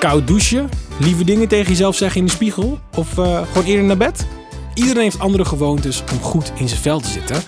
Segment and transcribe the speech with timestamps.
[0.00, 0.68] Koud douchen?
[0.98, 2.78] Lieve dingen tegen jezelf zeggen in de spiegel?
[2.96, 4.26] Of uh, gewoon eerder naar bed?
[4.74, 7.42] Iedereen heeft andere gewoontes om goed in zijn vel te zitten.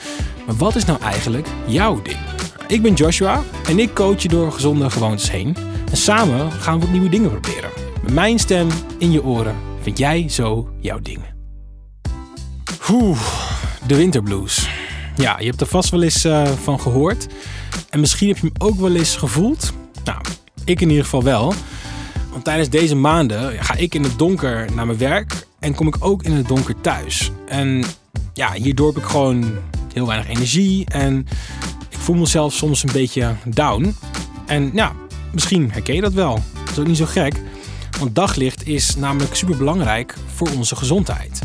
[0.46, 2.16] Maar wat is nou eigenlijk jouw ding?
[2.68, 5.56] Ik ben Joshua en ik coach je door gezonde gewoontes heen.
[5.90, 7.70] En samen gaan we wat nieuwe dingen proberen.
[8.02, 11.20] Met mijn stem in je oren vind jij zo jouw ding.
[12.90, 13.20] Oeh,
[13.86, 14.68] de winterblues.
[15.16, 17.26] Ja, je hebt er vast wel eens uh, van gehoord.
[17.90, 19.72] En misschien heb je hem ook wel eens gevoeld.
[20.04, 20.20] Nou,
[20.64, 21.54] ik in ieder geval wel.
[22.32, 25.96] Want tijdens deze maanden ga ik in het donker naar mijn werk en kom ik
[25.98, 27.30] ook in het donker thuis.
[27.46, 27.84] En
[28.34, 29.44] ja, hierdoor heb ik gewoon
[29.92, 31.26] heel weinig energie en
[31.88, 33.96] ik voel mezelf soms een beetje down.
[34.46, 34.92] En ja,
[35.32, 36.34] misschien herken je dat wel.
[36.64, 37.34] Dat is ook niet zo gek.
[37.98, 41.42] Want daglicht is namelijk super belangrijk voor onze gezondheid.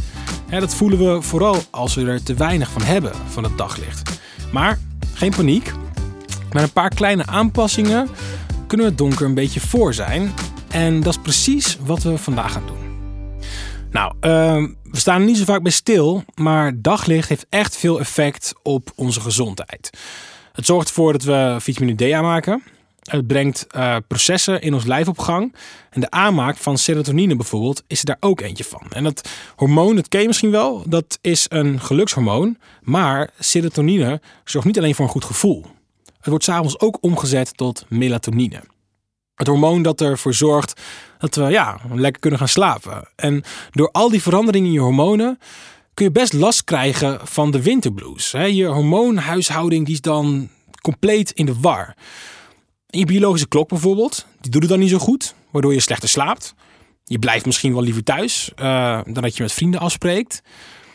[0.49, 4.20] dat voelen we vooral als we er te weinig van hebben van het daglicht.
[4.52, 4.80] Maar
[5.13, 5.74] geen paniek.
[6.52, 8.10] Met een paar kleine aanpassingen
[8.68, 10.34] kunnen we het donker een beetje voor zijn.
[10.70, 12.87] En dat is precies wat we vandaag gaan doen.
[13.91, 17.99] Nou, uh, we staan er niet zo vaak bij stil, maar daglicht heeft echt veel
[17.99, 19.90] effect op onze gezondheid.
[20.54, 22.63] Het zorgt ervoor dat we vitamine D aanmaken.
[23.04, 25.55] Het brengt uh, processen in ons lijf op gang.
[25.90, 28.82] En de aanmaak van serotonine bijvoorbeeld is er daar ook eentje van.
[28.90, 32.57] En dat hormoon, dat ken je misschien wel, dat is een gelukshormoon.
[32.82, 35.65] Maar serotonine zorgt niet alleen voor een goed gevoel.
[36.18, 38.62] Het wordt s'avonds ook omgezet tot melatonine.
[39.38, 40.82] Het hormoon dat ervoor zorgt
[41.18, 43.07] dat we ja, lekker kunnen gaan slapen.
[43.16, 45.40] En door al die veranderingen in je hormonen
[45.94, 48.32] kun je best last krijgen van de winterblues.
[48.32, 50.49] Je hormoonhuishouding die is dan
[50.82, 51.96] compleet in de war.
[52.88, 56.54] je biologische klok bijvoorbeeld, die doet het dan niet zo goed, waardoor je slechter slaapt.
[57.04, 60.41] Je blijft misschien wel liever thuis uh, dan dat je met vrienden afspreekt.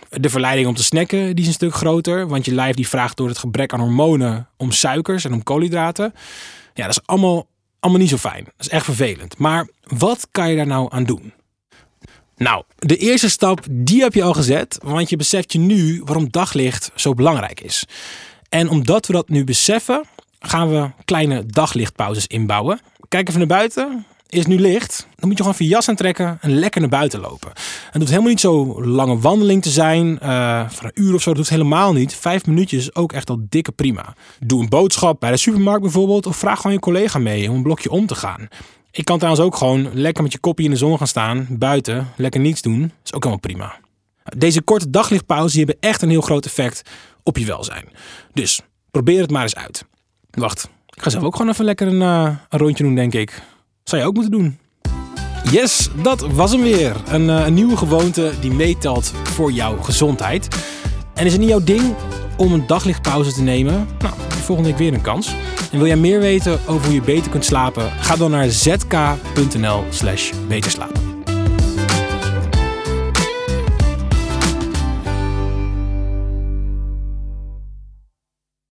[0.08, 3.16] De verleiding om te snacken die is een stuk groter, want je lijf die vraagt
[3.16, 6.14] door het gebrek aan hormonen om suikers en om koolhydraten.
[6.74, 7.46] Ja, dat is allemaal
[7.82, 8.44] allemaal niet zo fijn.
[8.44, 9.38] Dat is echt vervelend.
[9.38, 11.32] Maar wat kan je daar nou aan doen?
[12.36, 16.30] Nou, de eerste stap, die heb je al gezet, want je beseft je nu waarom
[16.30, 17.84] daglicht zo belangrijk is.
[18.48, 20.04] En omdat we dat nu beseffen,
[20.38, 22.80] gaan we kleine daglichtpauzes inbouwen.
[23.08, 26.58] Kijk even naar buiten is nu licht, dan moet je gewoon je jas aantrekken en
[26.58, 27.52] lekker naar buiten lopen.
[27.92, 31.28] Het hoeft helemaal niet zo lange wandeling te zijn, uh, van een uur of zo,
[31.28, 32.14] dat hoeft helemaal niet.
[32.14, 34.14] Vijf minuutjes ook echt al dikke prima.
[34.40, 37.62] Doe een boodschap bij de supermarkt bijvoorbeeld, of vraag gewoon je collega mee om een
[37.62, 38.48] blokje om te gaan.
[38.90, 42.08] Ik kan trouwens ook gewoon lekker met je kopje in de zon gaan staan, buiten,
[42.16, 42.80] lekker niets doen.
[42.80, 43.80] Dat is ook helemaal prima.
[44.36, 46.90] Deze korte daglichtpauze hebben echt een heel groot effect
[47.22, 47.84] op je welzijn.
[48.32, 48.60] Dus
[48.90, 49.84] probeer het maar eens uit.
[50.30, 53.42] Wacht, ik ga zelf ook gewoon even lekker een, uh, een rondje doen, denk ik.
[53.84, 54.58] Zou je ook moeten doen.
[55.52, 56.96] Yes, dat was hem weer.
[57.06, 60.48] Een, uh, een nieuwe gewoonte die meetelt voor jouw gezondheid.
[61.14, 61.94] En is het niet jouw ding
[62.36, 63.88] om een daglichtpauze te nemen?
[63.98, 65.34] Nou, volgende week weer een kans.
[65.72, 67.90] En wil jij meer weten over hoe je beter kunt slapen?
[68.00, 71.01] Ga dan naar zk.nl slash beterslapen.